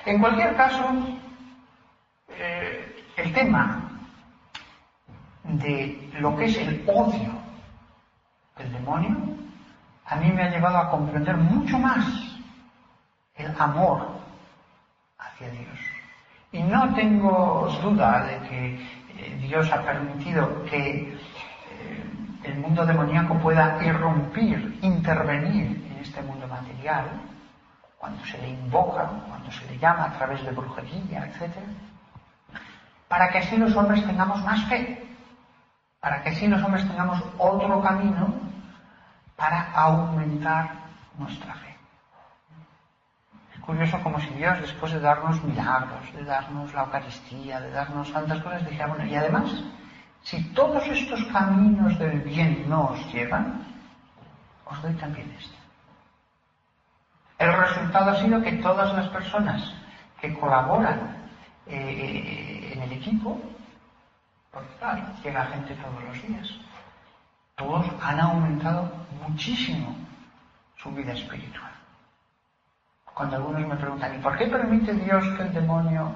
[0.08, 0.86] En cualquier caso,
[2.30, 3.92] eh, el tema
[5.44, 7.34] de lo que es el odio
[8.58, 9.18] del demonio,
[10.06, 12.06] a mí me ha llevado a comprender mucho más
[13.36, 14.08] el amor
[15.18, 15.78] hacia Dios.
[16.54, 18.76] Y no tengo duda de que
[19.10, 22.04] eh, Dios ha permitido que eh,
[22.44, 27.10] el mundo demoníaco pueda irrumpir, intervenir en este mundo material,
[27.98, 31.56] cuando se le invoca, cuando se le llama a través de brujería, etc.,
[33.08, 35.04] para que así los hombres tengamos más fe,
[36.00, 38.34] para que así los hombres tengamos otro camino
[39.36, 40.72] para aumentar
[41.18, 41.76] nuestra fe.
[43.54, 48.12] Es curioso como si Dios, después de darnos milagros, de darnos la Eucaristía, de darnos
[48.12, 49.64] tantas cosas, dijera, bueno, y además,
[50.22, 53.66] si todos estos caminos del bien no os llevan,
[54.66, 55.57] os doy también este.
[57.38, 59.74] El resultado ha sido que todas las personas
[60.20, 61.30] que colaboran
[61.68, 63.40] eh, en el equipo,
[64.52, 66.48] porque claro, llega gente todos los días,
[67.56, 68.92] todos han aumentado
[69.28, 69.96] muchísimo
[70.78, 71.72] su vida espiritual.
[73.14, 76.12] Cuando algunos me preguntan, ¿y por qué permite Dios que el demonio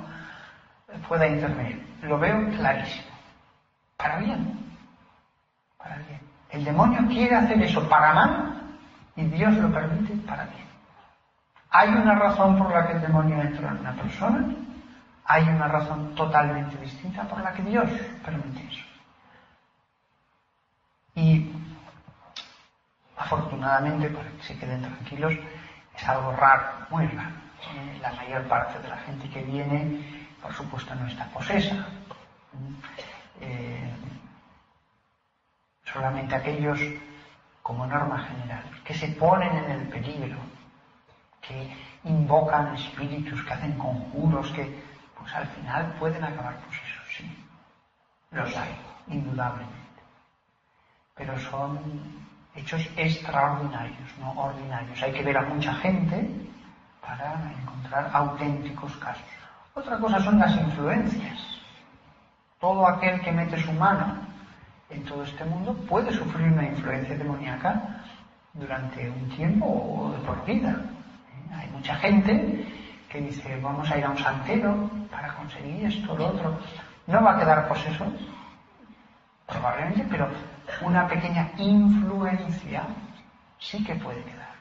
[1.07, 1.83] pueda intervenir?
[2.03, 3.07] Lo veo clarísimo.
[3.97, 4.75] Para bien.
[5.77, 6.21] Para bien.
[6.49, 8.53] El demonio quiere hacer eso para mal
[9.15, 10.70] y Dios lo permite para bien.
[11.73, 14.45] ¿Hay una razón por la que el demonio entra en una persona?
[15.23, 17.89] Hay una razón totalmente distinta por la que Dios
[18.25, 18.83] permite eso.
[21.15, 21.49] Y
[23.15, 25.33] afortunadamente, para que se queden tranquilos,
[25.95, 27.35] es algo raro, muy raro.
[27.73, 31.85] Eh, la mayor parte de la gente que viene, por supuesto, no está posesa.
[33.39, 33.93] Eh,
[35.85, 36.81] solamente aquellos,
[37.63, 40.37] como norma general, que se ponen en el peligro
[41.41, 44.81] que invocan espíritus, que hacen conjuros, que
[45.17, 47.45] pues al final pueden acabar pues eso, sí.
[48.31, 48.75] Los hay,
[49.07, 50.01] indudablemente.
[51.15, 51.79] Pero son
[52.55, 55.01] hechos extraordinarios, no ordinarios.
[55.03, 56.29] Hay que ver a mucha gente
[57.01, 59.23] para encontrar auténticos casos.
[59.73, 61.39] Otra cosa son las influencias.
[62.59, 64.17] Todo aquel que mete su mano
[64.89, 68.03] en todo este mundo puede sufrir una influencia demoníaca
[68.53, 70.75] durante un tiempo o de por vida.
[71.53, 72.65] Hay mucha gente
[73.09, 76.57] que dice, vamos a ir a un santero para conseguir esto, lo otro.
[77.07, 78.05] No va a quedar poseso,
[79.47, 80.29] probablemente, pero
[80.81, 82.83] una pequeña influencia
[83.59, 84.55] sí que puede quedar,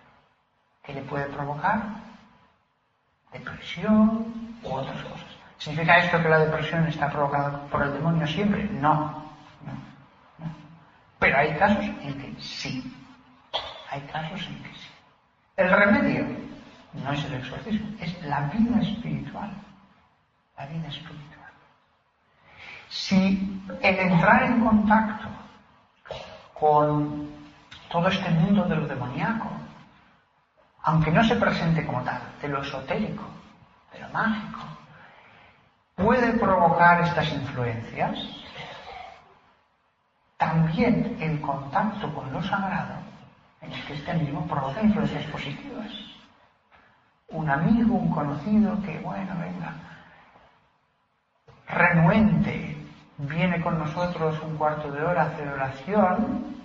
[0.82, 1.80] que le puede provocar
[3.32, 5.28] depresión u otras cosas.
[5.58, 8.64] ¿Significa esto que la depresión está provocada por el demonio siempre?
[8.64, 9.30] No,
[9.64, 9.72] no,
[10.38, 10.54] no.
[11.18, 12.96] Pero hay casos en que sí.
[13.90, 14.88] Hay casos en que sí.
[15.56, 16.49] El remedio
[16.92, 19.50] no es el exorcismo, es la vida espiritual.
[20.56, 21.50] La vida espiritual.
[22.88, 25.28] Si el entrar en contacto
[26.54, 27.30] con
[27.88, 29.48] todo este mundo de lo demoníaco,
[30.82, 33.24] aunque no se presente como tal, de lo esotérico,
[33.92, 34.60] de lo mágico,
[35.94, 38.18] puede provocar estas influencias.
[40.36, 42.94] También el contacto con lo sagrado
[43.60, 45.90] en el cristianismo provoca influencias positivas.
[47.30, 49.74] Un amigo, un conocido que, bueno, venga,
[51.68, 52.76] renuente,
[53.18, 56.56] viene con nosotros un cuarto de hora a hacer oración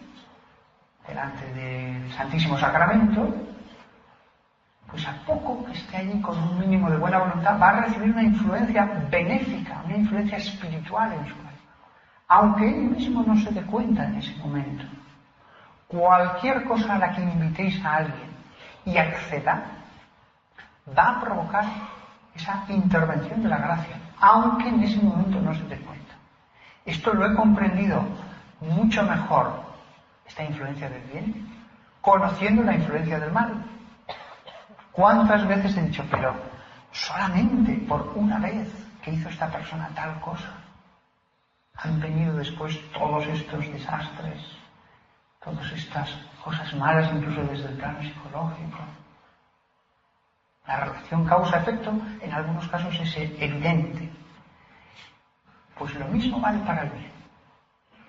[1.08, 3.34] delante del Santísimo Sacramento,
[4.89, 8.12] pues a poco que esté allí con un mínimo de buena voluntad va a recibir
[8.12, 11.51] una influencia benéfica, una influencia espiritual en su alma,
[12.28, 14.86] aunque él mismo no se dé cuenta en ese momento.
[15.88, 18.30] Cualquier cosa a la que invitéis a alguien
[18.86, 19.63] y acceda
[20.98, 21.65] va a provocar
[22.36, 26.13] esa intervención de la gracia, aunque en ese momento no se dé cuenta.
[26.86, 28.04] Esto lo he comprendido
[28.62, 29.63] mucho mejor,
[30.26, 31.48] esta influencia del bien,
[32.02, 33.63] conociendo la influencia del mal.
[34.91, 36.36] ¿Cuántas veces he dicho, pero
[36.91, 38.69] solamente por una vez
[39.02, 40.50] que hizo esta persona tal cosa,
[41.78, 44.39] han venido después todos estos desastres,
[45.43, 46.10] todas estas
[46.43, 48.80] cosas malas, incluso desde el plano psicológico?
[50.67, 54.12] La relación causa-efecto en algunos casos es evidente.
[55.78, 57.12] Pues lo mismo vale para el bien.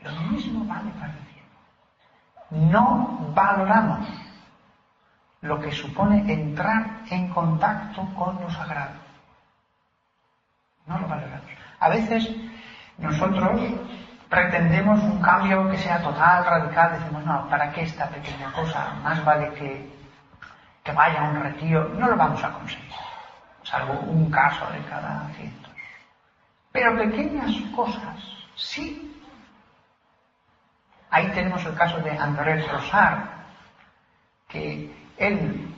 [0.02, 2.70] Lo mismo vale para el bien.
[2.70, 4.08] No valoramos
[5.42, 8.94] lo que supone entrar en contacto con lo sagrado.
[10.86, 11.50] No lo valoramos.
[11.80, 12.30] A veces
[12.98, 13.60] nosotros
[14.30, 18.94] pretendemos un cambio que sea total, radical, decimos, no, ¿para qué esta pequeña cosa?
[19.02, 19.90] Más vale que
[20.86, 22.92] que vaya un retiro, no lo vamos a conseguir,
[23.64, 25.72] salvo un caso de cada cientos.
[26.70, 28.16] Pero pequeñas cosas,
[28.54, 29.20] sí.
[31.10, 33.46] Ahí tenemos el caso de Andrés Rosar,
[34.46, 35.74] que él,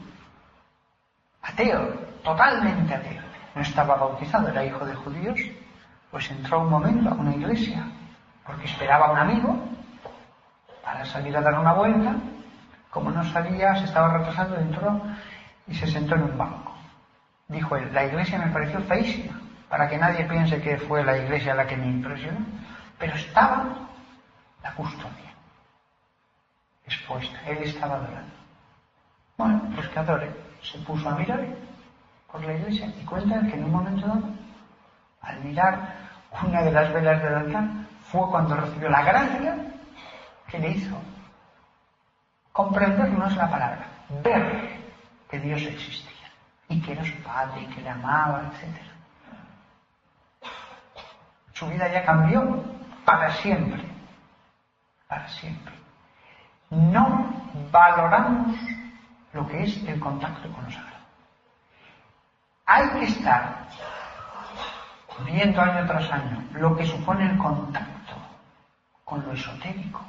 [1.42, 1.88] ateo,
[2.22, 3.22] totalmente ateo,
[3.54, 5.40] no estaba bautizado, era hijo de judíos,
[6.10, 7.82] pues entró un momento a una iglesia,
[8.44, 9.58] porque esperaba a un amigo
[10.84, 12.14] para salir a dar una vuelta,
[12.90, 15.00] como no salía, se estaba retrasando, entró
[15.66, 16.74] y se sentó en un banco.
[17.48, 21.54] Dijo él, la iglesia me pareció feísima, para que nadie piense que fue la iglesia
[21.54, 22.40] la que me impresionó,
[22.98, 23.88] pero estaba
[24.62, 25.28] la custodia
[26.88, 28.34] expuesta, él estaba adorando.
[29.36, 30.30] Bueno, pues que adore,
[30.62, 31.40] se puso a mirar
[32.32, 34.28] por la iglesia y cuenta que en un momento dado,
[35.20, 35.94] al mirar
[36.42, 37.64] una de las velas del altar,
[38.10, 39.56] fue cuando recibió la gracia
[40.48, 40.96] que le hizo
[42.58, 43.86] Comprender no es la palabra,
[44.24, 44.80] ver
[45.30, 46.28] que Dios existía
[46.68, 48.76] y que era su padre y que le amaba, etc.
[51.52, 52.60] Su vida ya cambió
[53.04, 53.80] para siempre,
[55.06, 55.72] para siempre.
[56.70, 57.32] No
[57.70, 58.56] valoramos
[59.34, 61.04] lo que es el contacto con lo sagrado.
[62.66, 63.68] Hay que estar
[65.24, 68.16] viendo año tras año lo que supone el contacto
[69.04, 70.04] con lo esotérico,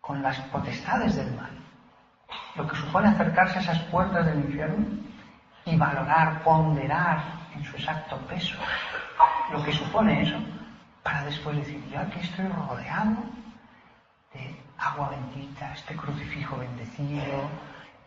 [0.00, 1.50] con las potestades del mal,
[2.56, 4.86] lo que supone acercarse a esas puertas del infierno
[5.64, 7.22] y valorar, ponderar
[7.54, 8.56] en su exacto peso
[9.50, 10.38] lo que supone eso,
[11.02, 13.16] para después decir, yo aquí estoy rodeado
[14.34, 17.48] de agua bendita, este crucifijo bendecido,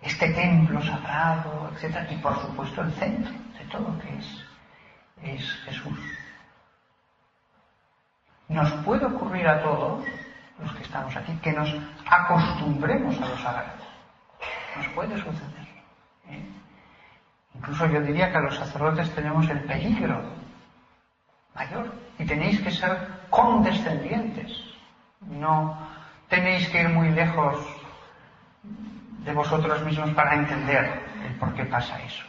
[0.01, 2.11] este templo sagrado, etc.
[2.11, 4.45] Y por supuesto el centro de todo que es,
[5.23, 5.99] es Jesús.
[8.47, 10.05] Nos puede ocurrir a todos
[10.61, 11.73] los que estamos aquí, que nos
[12.05, 13.81] acostumbremos a lo sagrado.
[14.77, 15.67] Nos puede suceder.
[16.27, 16.45] ¿eh?
[17.55, 20.21] Incluso yo diría que los sacerdotes tenemos el peligro
[21.55, 24.51] mayor y tenéis que ser condescendientes.
[25.21, 25.77] No
[26.29, 27.57] tenéis que ir muy lejos
[28.63, 32.23] de vosotros mismos para entender el por qué pasa eso.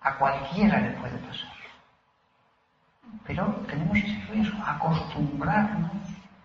[0.00, 1.54] A cualquiera le puede pasar.
[3.26, 5.90] Pero tenemos ese riesgo, acostumbrarnos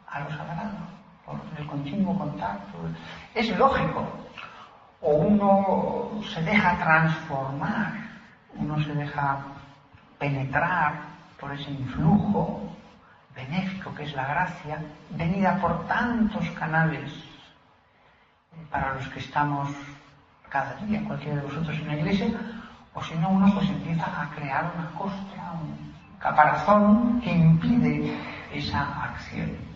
[0.08, 0.99] a lo sagrado
[1.58, 2.78] el continuo contacto.
[3.34, 4.08] Es lógico.
[5.02, 7.94] O uno se deja transformar,
[8.56, 9.40] uno se deja
[10.18, 10.94] penetrar
[11.40, 12.70] por ese influjo
[13.34, 17.12] benéfico que es la gracia, venida por tantos canales
[18.70, 19.70] para los que estamos
[20.50, 22.28] cada día, cualquiera de vosotros en la iglesia,
[22.94, 28.18] o si no, uno pues empieza a crear una costra, un caparazón que impide
[28.52, 29.69] esa acción.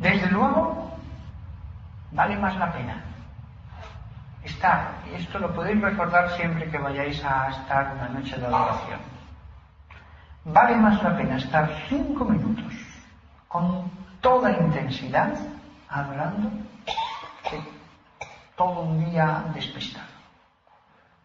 [0.00, 0.96] Desde luego,
[2.12, 3.04] vale más la pena
[4.42, 9.00] estar, y esto lo podéis recordar siempre que vayáis a estar una noche de adoración,
[10.46, 12.72] vale más la pena estar cinco minutos
[13.46, 13.90] con
[14.22, 15.34] toda intensidad
[15.90, 16.50] adorando
[17.50, 17.62] que
[18.56, 20.08] todo un día despistado.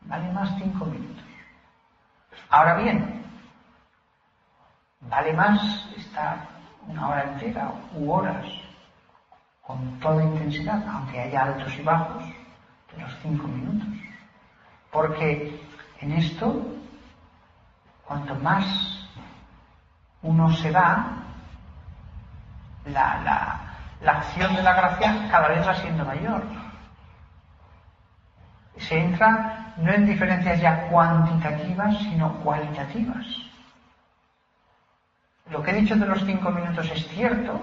[0.02, 1.24] Vale más cinco minutos.
[2.50, 3.24] Ahora bien,
[5.00, 6.40] vale más estar
[6.88, 8.65] una hora entera u horas
[9.66, 12.24] con toda intensidad, aunque haya altos y bajos,
[12.96, 13.88] de los cinco minutos.
[14.92, 15.60] Porque
[16.02, 16.66] en esto,
[18.06, 18.66] cuanto más
[20.22, 21.24] uno se da,
[22.86, 26.44] la, la acción de la gracia cada vez va siendo mayor.
[28.78, 33.26] Se entra no en diferencias ya cuantitativas, sino cualitativas.
[35.50, 37.60] Lo que he dicho de los cinco minutos es cierto,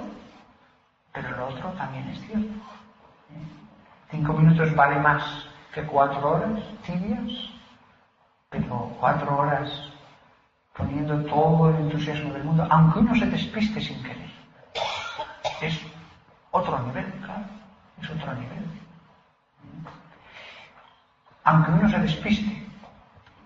[1.13, 2.53] pero lo otro también es cierto.
[4.11, 7.51] Cinco minutos vale más que cuatro horas tibias,
[8.51, 9.71] pero cuatro horas
[10.77, 14.31] poniendo todo el entusiasmo del mundo, aunque uno se despiste sin querer.
[15.61, 15.81] Es
[16.51, 17.45] otro nivel, claro,
[18.01, 18.65] es otro nivel.
[21.45, 22.67] Aunque uno se despiste,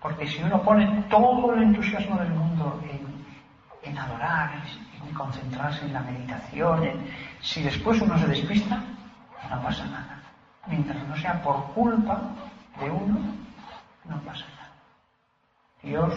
[0.01, 3.25] porque si uno pone todo el entusiasmo del mundo en,
[3.89, 7.05] en adorar, en concentrarse en la meditación,
[7.41, 8.81] si después uno se despista,
[9.49, 10.21] no pasa nada.
[10.67, 12.21] Mientras no sea por culpa
[12.79, 13.19] de uno,
[14.05, 14.71] no pasa nada.
[15.81, 16.13] Dios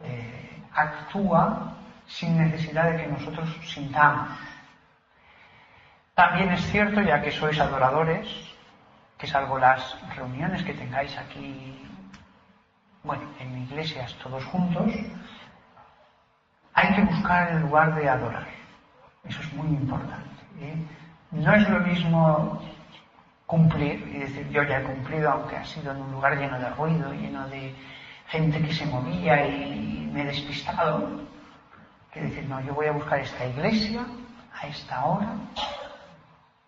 [0.00, 1.74] eh, actúa
[2.06, 4.28] sin necesidad de que nosotros sintamos.
[6.14, 8.28] También es cierto, ya que sois adoradores,
[9.18, 11.82] que salvo las reuniones que tengáis aquí,
[13.02, 14.92] bueno, en iglesias todos juntos,
[16.74, 18.46] hay que buscar el lugar de adorar.
[19.24, 20.42] Eso es muy importante.
[20.60, 20.76] ¿eh?
[21.30, 22.60] No es lo mismo
[23.46, 26.70] cumplir y decir yo ya he cumplido, aunque ha sido en un lugar lleno de
[26.70, 27.74] ruido, lleno de
[28.28, 31.22] gente que se movía y me he despistado,
[32.12, 34.04] que decir, no, yo voy a buscar esta iglesia
[34.60, 35.34] a esta hora,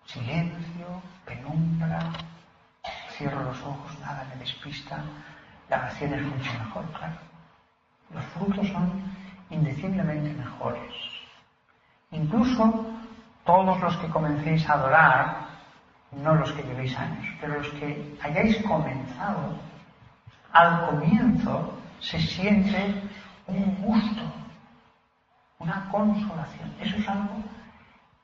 [0.07, 2.01] silencio, penumbra,
[3.17, 4.99] cierro los ojos, nada me despista,
[5.69, 7.17] la oración es mucho mejor, claro.
[8.13, 9.03] Los frutos son
[9.51, 10.93] indeciblemente mejores.
[12.11, 12.87] Incluso
[13.45, 15.47] todos los que comencéis a adorar,
[16.13, 19.59] no los que llevéis años, pero los que hayáis comenzado,
[20.53, 23.03] al comienzo se siente
[23.47, 24.23] un gusto,
[25.59, 26.73] una consolación.
[26.81, 27.43] Eso es algo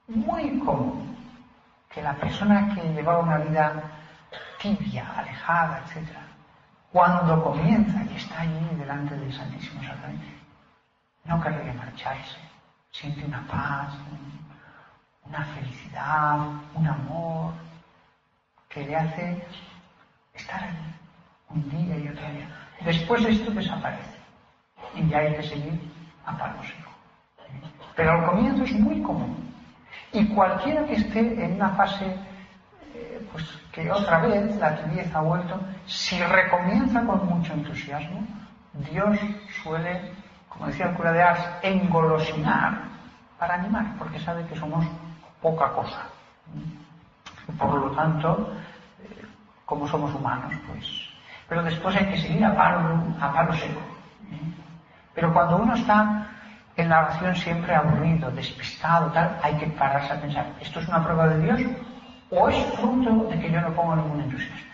[0.09, 1.17] muy común,
[1.91, 3.83] que la persona que lleva una vida
[4.61, 6.09] tibia, alejada, etc.,
[6.91, 10.27] cuando comienza y está allí delante del Santísimo Sacramento,
[11.25, 12.39] no querría marcharse,
[12.91, 13.95] siente una paz,
[15.25, 16.39] una felicidad,
[16.75, 17.53] un amor,
[18.69, 19.47] que le hace
[20.35, 20.95] estar allí
[21.51, 22.49] un día y otro día.
[22.85, 24.17] Después esto desaparece
[24.95, 25.81] y ya hay que seguir
[26.25, 26.61] a palo.
[27.95, 29.53] Pero al comienzo es muy común.
[30.13, 32.07] Y cualquiera que esté en una fase,
[32.95, 38.27] eh, pues que otra vez la tibieza ha vuelto, si recomienza con mucho entusiasmo,
[38.91, 39.19] Dios
[39.63, 40.13] suele,
[40.53, 42.79] como decía el cura de Ars, engolosinar
[43.39, 44.85] para animar, porque sabe que somos
[45.41, 46.03] poca cosa.
[47.59, 48.53] Por lo tanto,
[49.03, 49.25] eh,
[49.65, 50.87] como somos humanos, pues.
[51.49, 53.81] Pero después hay que seguir a palo, a palo seco.
[54.31, 54.53] ¿eh?
[55.15, 56.29] Pero cuando uno está
[56.77, 61.03] en la oración siempre aburrido, despistado, tal, hay que pararse a pensar, ¿esto es una
[61.03, 61.61] prueba de Dios?
[62.31, 64.73] ¿O es fruto de que yo no pongo ningún entusiasmo?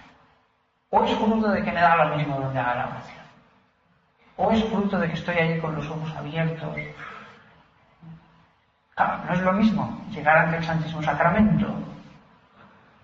[0.91, 3.18] ¿O es fruto de que me da lo mismo donde haga la oración?
[4.39, 6.76] ¿O es fruto de que estoy allí con los ojos abiertos?
[8.97, 11.66] No es lo mismo llegar ante el Santísimo Sacramento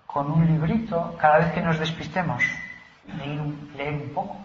[0.07, 2.41] con un librito cada vez que nos despistemos,
[3.17, 4.37] leer un, leer un poco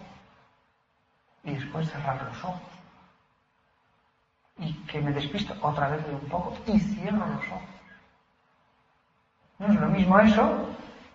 [1.45, 2.61] y después cerrar los ojos
[4.59, 7.63] y que me despisto otra vez de un poco y cierro los ojos.
[9.61, 10.69] No es lo mismo eso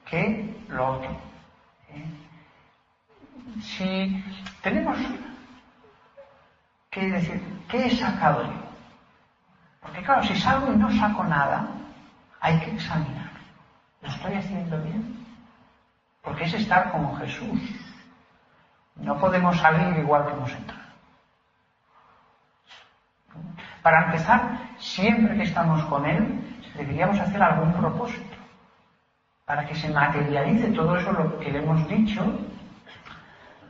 [0.05, 1.11] que lo otro.
[1.89, 2.05] ¿eh?
[3.61, 4.23] Si
[4.61, 4.97] tenemos
[6.95, 8.53] que decir, ¿qué he sacado yo?
[9.81, 11.67] Porque claro, si salgo y no saco nada,
[12.39, 13.31] hay que examinar.
[14.01, 15.25] ¿Lo estoy haciendo bien?
[16.23, 17.59] Porque es estar como Jesús.
[18.95, 20.81] No podemos salir igual que hemos entrado.
[23.83, 26.41] Para empezar, siempre que estamos con Él,
[26.75, 28.37] deberíamos hacer algún propósito,
[29.45, 32.23] para que se materialice todo eso lo que le hemos dicho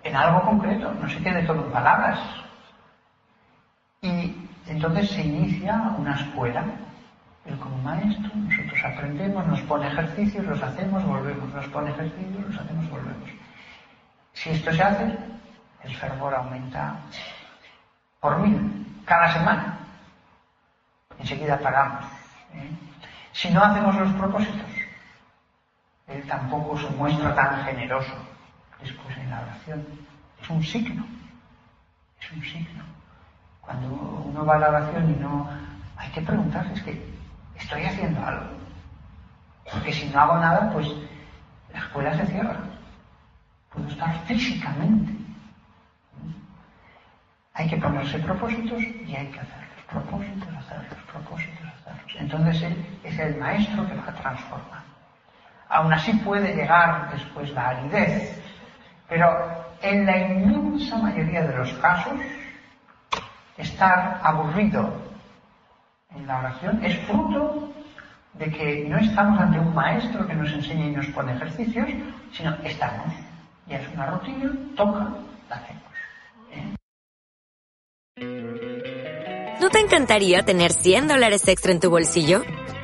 [0.04, 2.45] en algo concreto, no se quede todo en palabras.
[4.06, 6.64] Y entonces se inicia una escuela.
[7.46, 12.60] Él como maestro, nosotros aprendemos, nos pone ejercicios, los hacemos, volvemos, nos pone ejercicios, los
[12.60, 13.30] hacemos, volvemos.
[14.34, 15.18] Si esto se hace,
[15.84, 16.96] el fervor aumenta
[18.20, 19.76] por mil cada semana
[21.20, 22.06] enseguida paramos.
[22.54, 22.70] ¿eh?
[23.32, 24.72] Si no hacemos los propósitos,
[26.08, 28.16] él tampoco se muestra tan generoso
[28.82, 29.86] después en la oración.
[30.42, 31.06] Es un signo,
[32.22, 32.84] es un signo.
[33.66, 33.88] Cuando
[34.26, 35.50] uno va a la oración y no,
[35.98, 37.16] hay que preguntarse, es que
[37.56, 38.46] estoy haciendo algo.
[39.72, 40.88] Porque si no hago nada, pues
[41.74, 42.58] la escuela se cierra.
[43.74, 45.12] Puedo estar físicamente.
[47.54, 52.16] Hay que ponerse propósitos y hay que hacer los propósitos, hacer los propósitos, hacerlos.
[52.20, 54.84] Entonces él es el maestro que va a transformar.
[55.70, 58.42] Aún así puede llegar después la aridez,
[59.10, 62.14] pero en la inmensa mayoría de los casos,
[63.58, 64.94] estar aburrido
[66.16, 67.72] en la oración es fruto
[68.34, 71.88] de que no estamos ante un maestro que nos enseña y nos pone ejercicios,
[72.34, 73.14] sino estamos.
[73.68, 75.08] Ya es una rutina, toca,
[75.50, 75.84] la hacemos.
[76.52, 76.76] ¿eh?
[79.62, 82.44] ¿No te encantaría tener 100 dólares extra en tu bolsillo?